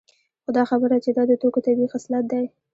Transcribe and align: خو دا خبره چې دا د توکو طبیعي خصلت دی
خو 0.43 0.49
دا 0.57 0.63
خبره 0.71 0.95
چې 1.03 1.09
دا 1.17 1.23
د 1.27 1.31
توکو 1.41 1.59
طبیعي 1.65 1.91
خصلت 1.93 2.23
دی 2.31 2.45